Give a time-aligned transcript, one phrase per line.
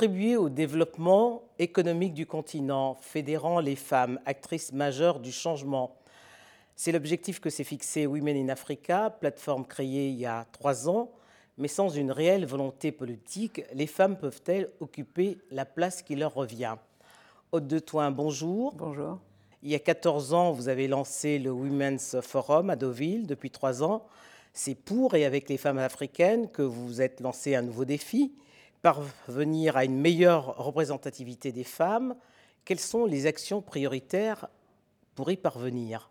[0.00, 5.94] Contribuer au développement économique du continent, fédérant les femmes, actrices majeures du changement.
[6.74, 11.10] C'est l'objectif que s'est fixé Women in Africa, plateforme créée il y a trois ans.
[11.58, 16.76] Mais sans une réelle volonté politique, les femmes peuvent-elles occuper la place qui leur revient?
[17.52, 18.72] Haute de Toin, bonjour.
[18.76, 19.18] Bonjour.
[19.62, 23.26] Il y a 14 ans, vous avez lancé le Women's Forum à Deauville.
[23.26, 24.06] Depuis trois ans,
[24.54, 28.32] c'est pour et avec les femmes africaines que vous vous êtes lancé un nouveau défi,
[28.82, 32.14] parvenir à une meilleure représentativité des femmes.
[32.64, 34.48] Quelles sont les actions prioritaires
[35.14, 36.10] pour y parvenir?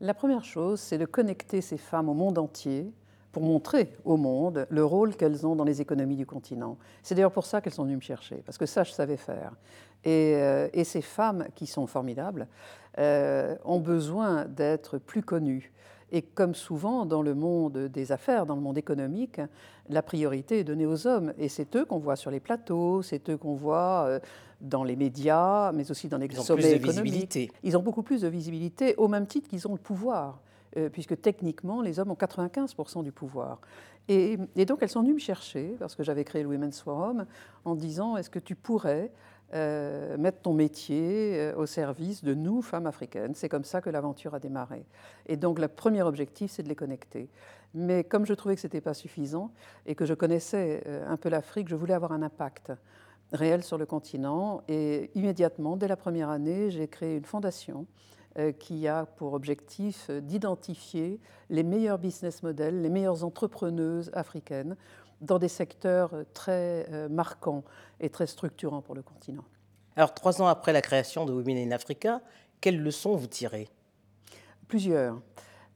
[0.00, 2.92] La première chose, c'est de connecter ces femmes au monde entier
[3.32, 6.78] pour montrer au monde le rôle qu'elles ont dans les économies du continent.
[7.02, 9.52] C'est d'ailleurs pour ça qu'elles sont venues me chercher, parce que ça, je savais faire.
[10.04, 12.46] Et, euh, ces femmes, qui sont formidables,
[12.98, 15.72] euh, ont besoin d'être plus connues.
[16.10, 19.40] Et comme souvent dans le monde des affaires, dans le monde économique,
[19.88, 21.32] la priorité est donnée aux hommes.
[21.38, 24.20] Et c'est eux qu'on voit sur les plateaux, c'est eux qu'on voit euh,
[24.60, 27.52] dans les médias, mais aussi dans les Ils sommets économiques.
[27.62, 30.40] Ils ont beaucoup plus de visibilité, au même titre qu'ils ont le pouvoir.
[30.76, 33.58] Euh, puisque techniquement, les hommes ont 95% du pouvoir.
[34.08, 37.26] Et, donc, elles sont venues me chercher, parce que j'avais créé le Women's Forum,
[37.64, 39.10] en disant, est-ce que tu pourrais
[39.54, 43.90] euh, mettre ton métier euh, au service de nous, femmes africaines C'est comme ça que
[43.90, 44.84] l'aventure a démarré.
[45.26, 47.28] Et donc, le premier objectif, c'est de les connecter.
[47.74, 49.52] Mais comme je trouvais que ce n'était pas suffisant,
[49.86, 52.72] et que je connaissais un peu l'Afrique, je voulais avoir un impact
[53.32, 54.62] réel sur le continent.
[54.68, 57.86] Et immédiatement, dès la première année, j'ai créé une fondation
[58.38, 61.18] euh, qui a pour objectif euh, d'identifier
[61.50, 64.76] les meilleurs business models, les meilleures entrepreneuses africaines
[65.20, 67.64] dans des secteurs euh, très marquants
[68.00, 69.44] et très structurants pour le continent.
[69.96, 72.20] Alors, trois ans après la création de Women in Africa,
[72.60, 73.68] quelles leçons vous tirez?
[74.68, 75.18] Plusieurs.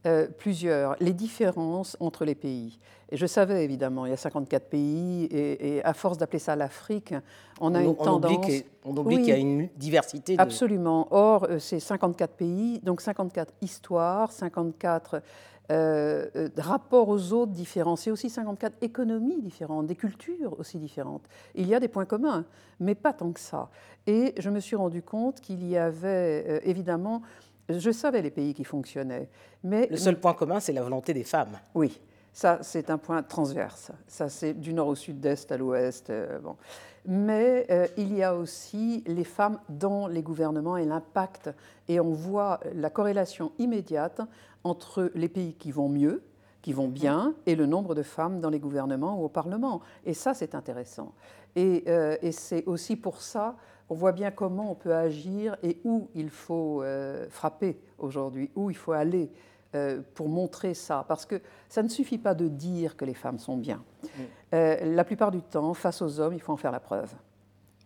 [0.05, 2.81] Euh, plusieurs, les différences entre les pays.
[3.13, 7.15] Et je savais évidemment, il y a 54 pays, et, à force d'appeler ça l'Afrique,
[7.61, 8.47] on a une tendance.
[8.85, 10.35] on oublie qu'il y a une diversité.
[10.39, 11.07] Absolument.
[11.13, 15.23] Or, euh, c'est 54 pays, donc 54 histoires, 54
[15.71, 17.97] euh, rapports aux autres différents.
[17.97, 21.23] C'est aussi 54 économies différentes, des cultures aussi différentes.
[21.55, 22.45] Il y a des points communs,
[22.81, 23.71] mais pas tant que ça.
[24.07, 27.23] Et je me suis rendu compte qu'il y avait évidemment
[27.69, 29.29] je savais les pays qui fonctionnaient.
[29.65, 31.59] Mais le seul point commun, c'est la volonté des femmes.
[31.75, 32.01] Oui,
[32.33, 33.93] ça, c'est un point transverse.
[34.07, 36.11] Ça, c'est du nord au sud, d'est à l'ouest.
[36.11, 36.57] Euh, bon.
[37.05, 41.51] Mais euh, il y a aussi les femmes dans les gouvernements et l'impact.
[41.89, 44.21] Et on voit la corrélation immédiate
[44.65, 46.23] entre les pays qui vont mieux,
[46.63, 49.81] qui vont bien, et le nombre de femmes dans les gouvernements ou au Parlement.
[50.05, 51.13] Et ça, c'est intéressant.
[51.57, 53.57] Et, euh, et c'est aussi pour ça
[53.93, 58.71] on voit bien comment on peut agir et où il faut euh, frapper aujourd'hui, où
[58.71, 59.31] il faut aller
[59.75, 61.05] euh, pour montrer ça.
[61.07, 63.85] Parce que ça ne suffit pas de dire que les femmes sont bien.
[64.03, 64.09] Mm.
[64.55, 67.13] Euh, la plupart du temps, face aux hommes, il faut en faire la preuve.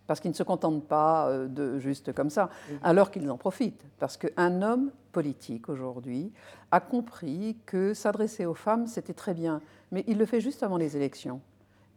[0.07, 2.49] Parce qu'ils ne se contentent pas de juste comme ça,
[2.81, 3.83] alors qu'ils en profitent.
[3.99, 6.31] Parce qu'un homme politique aujourd'hui
[6.71, 10.77] a compris que s'adresser aux femmes, c'était très bien, mais il le fait juste avant
[10.77, 11.41] les élections.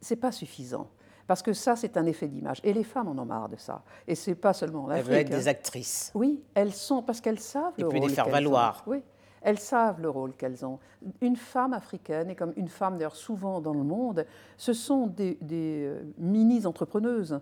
[0.03, 0.89] Ce n'est pas suffisant.
[1.31, 2.61] Parce que ça, c'est un effet d'image.
[2.65, 3.83] Et les femmes en ont marre de ça.
[4.09, 4.91] Et c'est pas seulement en.
[4.91, 6.11] Elles veulent être des actrices.
[6.13, 7.97] Oui, elles sont, parce qu'elles savent le rôle.
[7.97, 8.83] Et puis les faire valoir.
[8.89, 9.01] Oui,
[9.41, 10.81] elles savent le rôle qu'elles ont.
[11.21, 15.39] Une femme africaine, et comme une femme d'ailleurs souvent dans le monde, ce sont des,
[15.53, 17.41] euh, mini-entrepreneuses.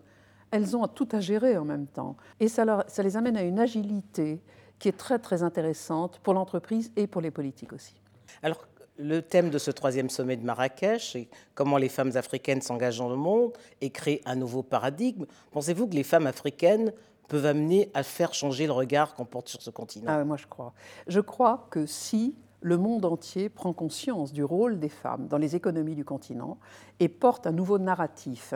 [0.50, 2.16] Elles ont tout à gérer en même temps.
[2.40, 4.40] Et ça, ça les amène à une agilité
[4.78, 7.94] qui est très très intéressante pour l'entreprise et pour les politiques aussi.
[8.42, 8.66] Alors,
[8.98, 13.08] le thème de ce troisième sommet de Marrakech est comment les femmes africaines s'engagent dans
[13.08, 15.24] le monde et créent un nouveau paradigme.
[15.52, 16.92] Pensez-vous que les femmes africaines
[17.28, 20.06] peuvent amener à faire changer le regard qu'on porte sur ce continent?
[20.08, 20.72] Ah, Moi, je crois.
[21.06, 25.56] Je crois que si le monde entier prend conscience du rôle des femmes dans les
[25.56, 26.58] économies du continent
[27.00, 28.54] et porte un nouveau narratif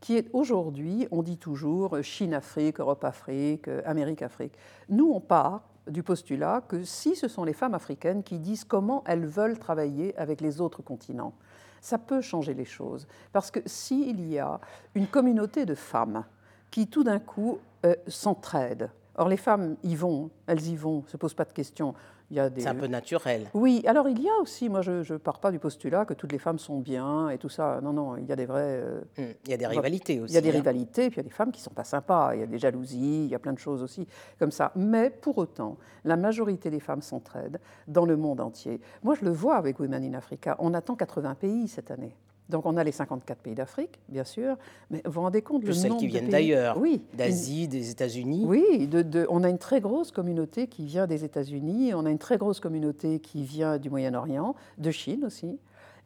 [0.00, 4.52] qui est aujourd'hui, on dit toujours Chine-Afrique, Europe-Afrique, Amérique-Afrique.
[4.90, 9.02] Nous, on part du postulat que si ce sont les femmes africaines qui disent comment
[9.06, 11.34] elles veulent travailler avec les autres continents,
[11.80, 13.06] ça peut changer les choses.
[13.32, 14.60] Parce que s'il y a
[14.94, 16.24] une communauté de femmes
[16.70, 21.16] qui tout d'un coup euh, s'entraident, or les femmes y vont, elles y vont, se
[21.16, 21.94] posent pas de questions,
[22.30, 23.50] c'est un peu naturel.
[23.54, 26.32] Oui, alors il y a aussi, moi je ne pars pas du postulat que toutes
[26.32, 27.80] les femmes sont bien et tout ça.
[27.82, 28.80] Non, non, il y a des vrais.
[28.82, 30.32] Euh, hum, il y a des rivalités aussi.
[30.32, 30.52] Il y a des hein.
[30.52, 32.46] rivalités, puis il y a des femmes qui ne sont pas sympas, il y a
[32.46, 34.06] des jalousies, il y a plein de choses aussi
[34.38, 34.72] comme ça.
[34.76, 38.80] Mais pour autant, la majorité des femmes s'entraident dans le monde entier.
[39.02, 42.16] Moi je le vois avec Women in Africa, on attend 80 pays cette année.
[42.50, 44.56] Donc on a les 54 pays d'Afrique, bien sûr,
[44.90, 47.90] mais vous vous rendez compte Plus le celles nombre qui viennent d'ailleurs, Oui, d'Asie, des
[47.90, 48.44] États-Unis.
[48.46, 52.10] oui, de- de- on a une très grosse communauté qui vient des États-Unis, on a
[52.10, 55.58] une très grosse communauté qui vient du Moyen-Orient, de Chine aussi.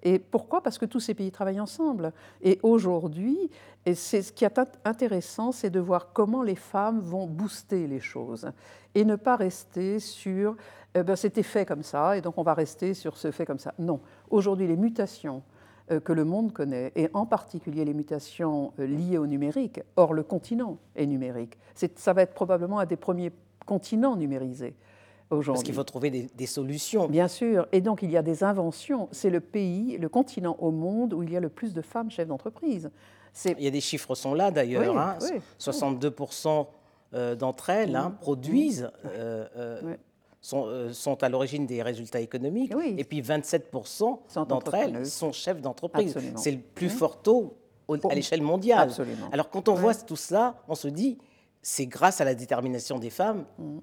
[0.05, 0.63] Et pourquoi?
[0.63, 2.13] Parce que tous ces pays travaillent ensemble.
[2.41, 3.51] Et aujourd'hui,
[3.85, 8.49] ce qui est int- intéressant, c'est de voir comment les femmes vont booster les choses
[8.95, 10.55] et ne pas rester sur
[10.95, 13.59] eh ben, c'était fait comme ça et donc on va rester sur ce fait comme
[13.59, 13.75] ça.
[13.79, 13.99] Non,
[14.31, 15.43] aujourd'hui les mutations
[16.01, 19.81] que le monde connaît, et en particulier les mutations euh, liées au numérique.
[19.97, 21.59] Or, le continent est numérique.
[21.97, 23.33] Ça va être probablement un des premiers
[23.67, 24.75] continents numérisés
[25.31, 25.59] aujourd'hui.
[25.59, 27.09] Parce qu'il faut trouver des, des solutions.
[27.09, 27.67] Bien sûr.
[27.73, 29.09] Et donc, il y a des inventions.
[29.13, 32.11] C'est le pays, le continent au monde où il y a le plus de femmes
[32.11, 32.91] chefs d'entreprise.
[33.45, 34.95] Il y a des chiffres sont là d'ailleurs.
[34.95, 35.17] Oui, hein.
[35.21, 35.41] oui.
[35.61, 36.67] 62%
[37.15, 39.97] euh, d'entre elles hein, produisent, euh, euh.
[40.49, 42.73] Sont, euh, sont à l'origine des résultats économiques.
[42.75, 42.95] Oui.
[42.97, 43.91] Et puis 27%
[44.29, 46.17] Sont d'entre elles sont chefs d'entreprise.
[46.37, 47.55] C'est le plus fort taux
[48.09, 48.89] à l'échelle mondiale.
[48.89, 49.29] Absolument.
[49.31, 51.19] Alors quand on voit tout cela, on se dit,
[51.61, 53.79] c'est grâce à la détermination des femmes, Mm.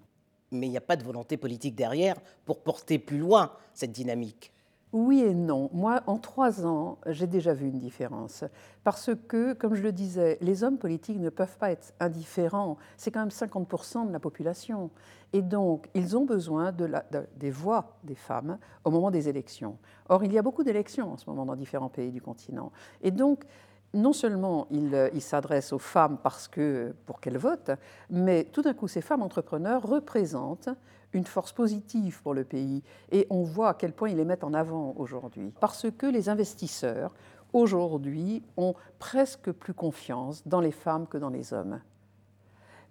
[0.52, 2.16] mais il n'y a pas de volonté politique derrière
[2.46, 4.52] pour porter plus loin cette dynamique.
[4.98, 5.70] Oui et non.
[5.74, 8.46] Moi, en trois ans, j'ai déjà vu une différence.
[8.86, 12.78] Parce que, comme je le disais, les hommes politiques ne peuvent pas être indifférents.
[12.96, 14.90] C'est quand même 50% de la population.
[15.34, 16.74] Et donc, ils ont besoin
[17.36, 19.78] des voix des femmes au moment des élections.
[20.08, 22.72] Or, il y a beaucoup d'élections en ce moment dans différents pays du continent.
[23.02, 23.44] Et donc,
[23.94, 27.72] non seulement ils euh, ils s'adressent aux femmes parce que, pour qu'elles votent,
[28.10, 30.70] mais tout d'un coup, ces femmes entrepreneurs représentent
[31.16, 32.84] une force positive pour le pays.
[33.12, 35.52] Et on voit à quel point ils les mettent en avant aujourd'hui.
[35.60, 37.14] Parce que les investisseurs,
[37.54, 41.80] aujourd'hui, ont presque plus confiance dans les femmes que dans les hommes.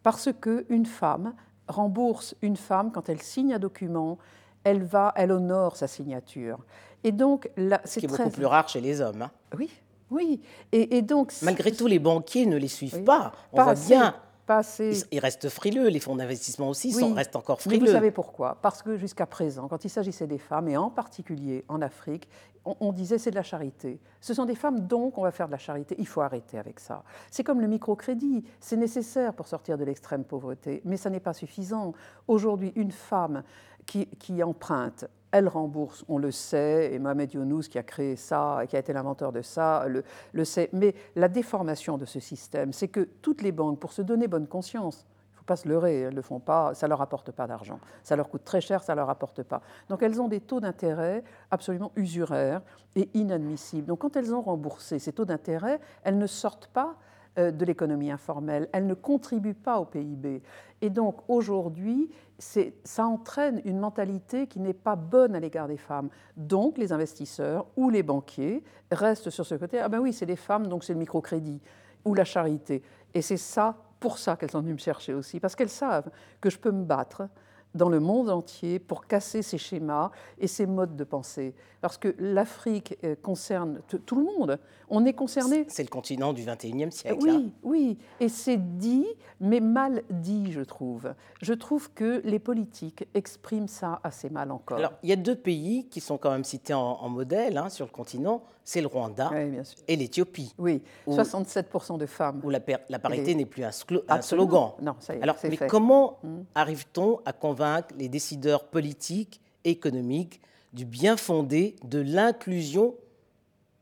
[0.03, 1.35] Parce qu'une femme
[1.69, 4.19] rembourse une femme quand elle signe un document,
[4.65, 6.59] elle va, elle honore sa signature.
[7.05, 8.17] Et donc, Ce c'est très...
[8.25, 9.23] beaucoup plus rare chez les hommes.
[9.23, 9.31] hein.
[9.59, 9.71] Oui,
[10.11, 10.41] oui.
[10.73, 11.33] Et, et donc...
[11.43, 13.05] Malgré tout, les banquiers ne les suivent Oui.
[13.05, 13.33] pas.
[13.53, 14.15] On pas voit assez, bien.
[14.47, 15.05] Pas assez.
[15.11, 17.01] Ils, ils restent frileux, les fonds d'investissement aussi Oui.
[17.01, 17.87] sont, restent encore Mais frileux.
[17.87, 18.59] vous savez pourquoi?
[18.61, 22.29] Parce que jusqu'à présent, quand il s'agissait des femmes, et en particulier en Afrique,
[22.67, 24.01] on, on disait c'est de la charité.
[24.21, 25.95] Ce sont des femmes, donc on va faire de la charité.
[25.99, 27.03] Il faut arrêter avec ça.
[27.31, 28.45] C'est comme le microcrédit.
[28.61, 31.93] C'est nécessaire pour sortir de l'extrême pauvreté, mais ça n'est pas suffisant.
[32.29, 33.43] Aujourd'hui, une femme
[33.87, 38.63] qui, qui emprunte, elle rembourse, on le sait, et Mohamed Younous qui a créé ça,
[38.69, 40.71] qui a été l'inventeur de ça, le, sait.
[40.73, 44.47] Mais la déformation de ce système, c'est que toutes les banques, pour se donner bonne
[44.47, 47.33] conscience, il faut pas se leurrer, elles ne le font pas, ça ne leur apporte
[47.33, 47.81] pas d'argent.
[48.05, 49.61] Ça leur coûte très cher, ça ne leur apporte pas.
[49.89, 52.63] Donc elles ont des taux d'intérêt absolument usuraires
[52.95, 53.89] et inadmissibles.
[53.89, 56.95] Donc quand elles ont remboursé ces taux d'intérêt, elles ne sortent pas
[57.37, 60.43] de l'économie informelle, elles ne contribuent pas au PIB.
[60.81, 66.09] Et donc aujourd'hui, ça entraîne une mentalité qui n'est pas bonne à l'égard des femmes.
[66.37, 70.37] Donc les investisseurs ou les banquiers restent sur ce côté, ah ben oui, c'est les
[70.37, 71.61] femmes, donc c'est le microcrédit
[72.05, 72.83] ou la charité.
[73.15, 76.11] Et c'est ça, pour ça qu'elles sont venues me chercher aussi, parce qu'elles savent
[76.41, 77.29] que je peux me battre
[77.75, 81.55] dans le monde entier pour casser ces schémas et ces modes de pensée.
[81.81, 84.59] Parce que l'Afrique euh, concerne tout le monde.
[84.89, 85.67] On est concerné.
[85.69, 87.19] C'est le continent du 21e siècle.
[87.29, 87.43] hein.
[87.43, 87.99] Oui, oui.
[88.21, 89.07] Et c'est dit,
[89.41, 91.13] mais mal dit, je trouve.
[91.43, 94.79] Je trouve que les politiques expriment ça assez mal encore.
[94.79, 97.69] Alors, il y a deux pays qui sont quand même cités en, en modèle hein,
[97.69, 99.79] sur le continent, c'est le Rwanda oui, bien sûr.
[99.87, 102.41] et l'Éthiopie, Oui, Où- 67% de femmes.
[102.45, 104.71] où la, parité Et- n'est plus un, slogan.
[104.81, 105.67] Non, ça y est, Alors, mais fait.
[105.67, 106.37] comment Mm.
[106.55, 107.64] arrive-t-on à convaincre
[107.97, 110.41] les décideurs politiques économiques
[110.73, 112.95] du bien fondé de l'inclusion,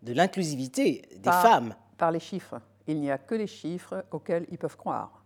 [0.02, 2.60] de l'inclusivité des Par- femmes Par les chiffres.
[2.86, 5.21] Il n'y a que les chiffres auxquels ils peuvent croire.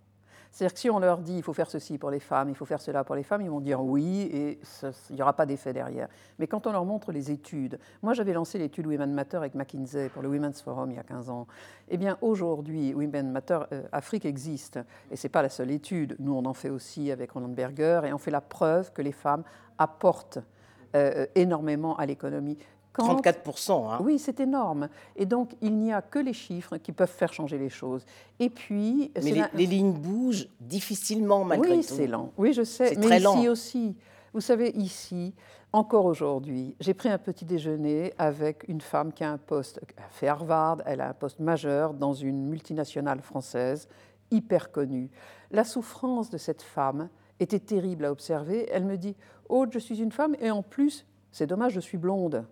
[0.56, 2.64] C'est-à-dire que si on leur dit il faut faire ceci pour les femmes, il faut
[2.64, 5.44] faire cela pour les femmes, ils vont dire oui et ce- il n'y aura pas
[5.44, 6.08] d'effet derrière.
[6.38, 10.08] Mais quand on leur montre les études, moi j'avais lancé l'étude Women Matter avec McKinsey
[10.08, 11.46] pour le Women's Forum il y a 15 ans.
[11.90, 14.78] Eh bien aujourd'hui, Women Matter, euh, Afrique existe
[15.10, 16.16] et c'est pas la seule étude.
[16.20, 19.12] Nous on en fait aussi avec Roland Berger et on fait la preuve que les
[19.12, 19.42] femmes
[19.76, 20.38] apportent
[20.94, 22.56] euh, énormément à l'économie.
[22.96, 23.90] Quand- 34%.
[23.92, 23.98] hein.
[24.02, 24.88] oui, c'est énorme.
[25.16, 28.04] Et donc, il n'y a que les chiffres qui peuvent faire changer les choses.
[28.40, 31.94] Et puis, Mais les, la- les lignes bougent difficilement malgré oui, tout.
[31.94, 32.32] c'est lent.
[32.38, 32.94] Oui, je sais.
[32.96, 33.44] Mais très ici lent.
[33.46, 33.96] aussi,
[34.32, 35.34] vous savez, ici,
[35.72, 40.04] encore aujourd'hui, j'ai pris un petit déjeuner avec une femme qui a un poste, elle
[40.04, 43.88] a fait Harvard, elle a un poste majeur dans une multinationale française,
[44.30, 45.10] hyper connue.
[45.50, 47.08] La souffrance de cette femme
[47.40, 48.66] était terrible à observer.
[48.72, 49.14] Elle me dit
[49.48, 52.44] Oh, je suis une femme et en plus, c'est dommage, je suis blonde.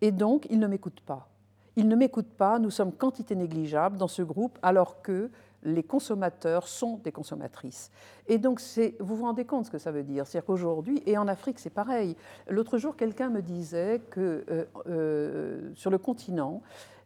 [0.00, 1.28] Et donc, il ne m'écoute pas.
[1.76, 5.30] Il ne m'écoute pas, nous sommes quantité négligeable dans ce groupe, alors que
[5.64, 7.90] les consommateurs sont des consommatrices.
[8.26, 8.60] Et donc,
[9.00, 11.70] vous vous rendez compte ce que ça veut dire C'est-à-dire qu'aujourd'hui, et en Afrique, c'est
[11.70, 12.16] pareil.
[12.48, 16.62] L'autre jour, quelqu'un me disait que euh, euh, sur le continent,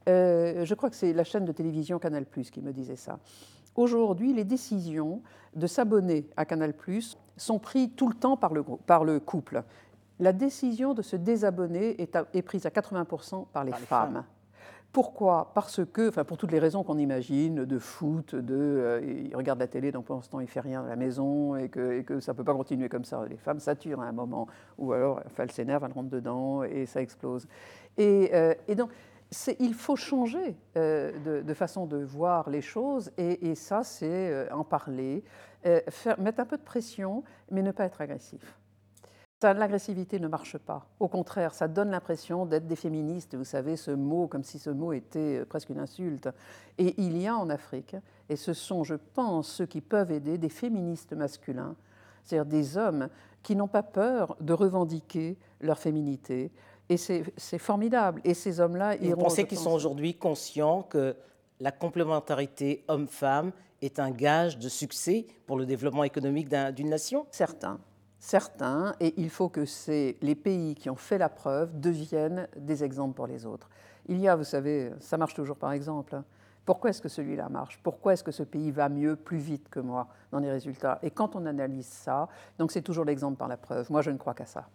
[0.08, 3.18] Euh, je crois que c'est la chaîne de télévision Canal⁇ qui me disait ça.
[3.76, 5.22] Aujourd'hui, les décisions
[5.54, 6.74] de s'abonner à Canal⁇
[7.36, 9.62] sont prises tout le temps par le couple.
[10.22, 14.22] La décision de se désabonner est, est prise à 80% par les femmes.
[14.92, 15.50] Pourquoi?
[15.52, 19.58] Parce que, enfin pour toutes les raisons qu'on imagine, de foot, de euh, il regarde
[19.58, 22.20] la télé, donc pendant ce temps il fait rien à la maison et que, que
[22.20, 23.24] ça ne peut pas continuer comme ça.
[23.28, 24.46] Les femmes saturent à un moment,
[24.78, 27.48] ou alors enfin, elles s'énervent, elles rentrent dedans et ça explose.
[27.98, 28.90] Et, euh, et donc
[29.58, 34.62] il faut changer euh, de, façon de voir les choses et, et ça c'est en
[34.62, 35.24] parler,
[35.88, 38.61] faire, mettre un peu de pression, mais ne pas être agressif.
[39.42, 40.86] L'agressivité ne marche pas.
[41.00, 43.34] Au contraire, ça donne l'impression d'être des féministes.
[43.34, 46.28] Vous savez, ce mot, comme si ce mot était euh, presque une insulte.
[46.78, 47.96] Et il y a en Afrique,
[48.28, 51.74] et ce sont, je pense, ceux qui peuvent aider, des féministes masculins,
[52.22, 53.08] c'est-à-dire des hommes
[53.42, 56.52] qui n'ont pas peur de revendiquer leur féminité.
[56.88, 58.20] Et c'est formidable.
[58.24, 61.16] Et ces hommes-là, ils Vous pensez qu'ils sont aujourd'hui conscients que
[61.58, 67.26] la complémentarité homme-femme est un gage de succès pour le développement économique d'une nation?
[67.30, 67.80] Certains
[68.22, 69.64] certains, et il faut que
[70.22, 73.68] les pays qui ont fait la preuve deviennent des exemples pour les autres.
[74.06, 76.14] Il y a, vous savez, ça marche toujours par exemple.
[76.14, 76.24] Hein.
[76.64, 77.80] Pourquoi est-ce que celui-là marche?
[77.82, 81.00] Pourquoi est-ce que ce pays va mieux, plus vite que moi dans les résultats?
[81.02, 83.90] Et quand on analyse ça, donc c'est toujours l'exemple par la preuve.
[83.90, 84.68] Moi, je ne crois qu'à ça.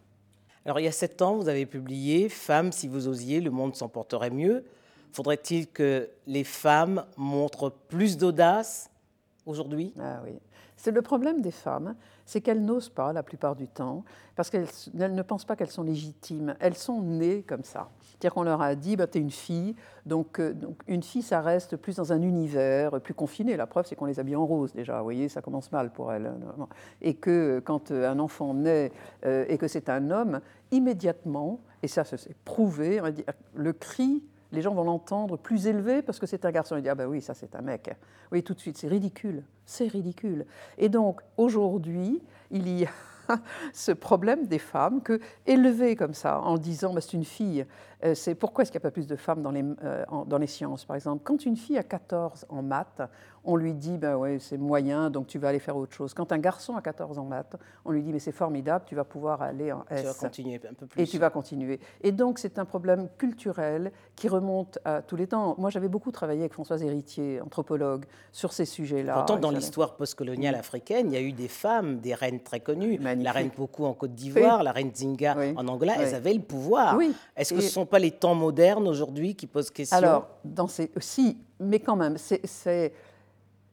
[0.65, 3.77] Alors, il y a sept ans, vous avez publié Femmes, si vous osiez, le monde
[3.77, 4.65] s'en porterait mieux.
[5.13, 8.89] Faudrait-il que les femmes montrent plus d'audace
[9.45, 9.93] aujourd'hui?
[9.97, 10.37] Ah oui.
[10.77, 14.03] C'est le problème des femmes, c'est qu'elles n'osent pas la plupart du temps,
[14.35, 16.55] parce qu'elles ne pensent pas qu'elles sont légitimes.
[16.59, 17.89] Elles sont nées comme ça.
[18.01, 21.23] C'est-à-dire qu'on leur a dit, bah, tu es une fille, donc, euh, donc, une fille,
[21.23, 23.57] ça reste plus dans un univers plus confiné.
[23.57, 24.99] La preuve, c'est qu'on les habille en rose déjà.
[24.99, 26.31] Vous voyez, ça commence mal pour elles.
[27.01, 28.91] Et que quand euh, un enfant naît
[29.25, 30.41] euh, et que c'est un homme,
[30.71, 33.01] immédiatement, et ça c'est prouvé,
[33.55, 34.23] le cri
[34.57, 36.75] les gens vont l'entendre plus élevé parce que c'est un garçon.
[36.77, 37.95] Ils disent Ah ben oui, ça c'est un mec.
[38.31, 39.43] Oui, tout de suite, c'est ridicule.
[39.67, 40.47] C'est ridicule.
[40.79, 42.89] Et donc, aujourd'hui, il y a
[43.73, 47.67] ce problème des femmes que, élevées comme ça, en disant bah, c'est une fille,
[48.03, 50.39] euh, c'est pourquoi est-ce qu'il n'y a pas plus de femmes dans les, euh, dans
[50.39, 51.21] les sciences, par exemple?
[51.23, 53.03] Quand une fille a 14 en maths,
[53.47, 56.13] on lui dit ben ouais, c'est moyen, donc tu vas aller faire autre chose.
[56.13, 59.05] Quand un garçon a 14 en maths, on lui dit mais c'est formidable, tu vas
[59.05, 60.01] pouvoir aller en S.
[60.01, 61.01] Tu vas continuer un peu plus.
[61.01, 61.79] Et tu vas continuer.
[62.01, 65.55] Et donc c'est un problème culturel qui remonte à tous les temps.
[65.57, 69.13] Moi j'avais beaucoup travaillé avec Françoise Héritier, anthropologue, sur ces sujets-là.
[69.13, 72.97] Pourtant dans l'histoire postcoloniale africaine, il y a eu des femmes, des reines très connues.
[72.97, 76.99] La reine Pokou en Côte d'Ivoire, la reine Zinga en Angola, elles avaient le pouvoir.
[77.35, 79.97] Est-ce que ce ne sont pas les temps modernes aujourd'hui qui posent question?
[79.97, 80.91] Alors, dans ces...
[80.99, 82.93] si, mais quand même, c'est...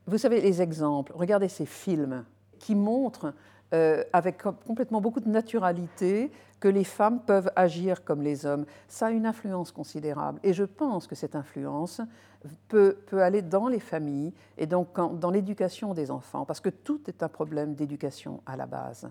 [0.07, 2.25] Vous savez, les exemples, regardez ces films
[2.59, 3.33] qui montrent
[3.73, 6.31] euh, avec complètement beaucoup de naturalité
[6.61, 8.67] que les femmes peuvent agir comme les hommes.
[8.89, 10.39] Ça a une influence considérable.
[10.43, 12.01] Et je pense que cette influence
[12.69, 17.01] peut, peut aller dans les familles et donc dans l'éducation des enfants, parce que tout
[17.09, 19.09] est un problème d'éducation à la base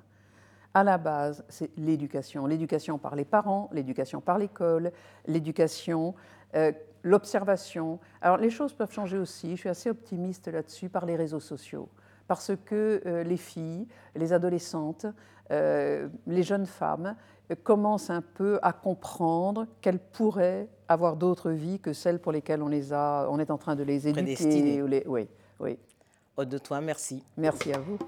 [0.74, 2.46] à la base, c'est l'éducation.
[2.46, 4.92] L'éducation par les parents, l'éducation par l'école,
[5.28, 6.16] l'éducation,
[6.56, 6.72] euh,
[7.04, 8.00] l'observation.
[8.22, 11.90] Alors les choses peuvent changer aussi, je suis assez optimiste là-dessus, par les réseaux sociaux.
[12.28, 15.06] Parce que euh, les filles, les adolescentes,
[15.52, 17.16] euh, les jeunes femmes
[17.64, 22.70] commencent un peu à comprendre qu'elles pourraient avoir d'autres vies que celles pour lesquelles on,
[22.70, 24.82] les a, on est en train de les éduquer.
[24.88, 25.04] Les...
[25.06, 25.28] Oui,
[25.60, 25.78] oui.
[26.38, 27.24] Aude de toi, merci.
[27.38, 28.00] Merci à vous.